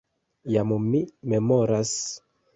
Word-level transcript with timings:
Kaj 0.53 0.63
mi 0.85 1.03
memoras... 1.35 1.95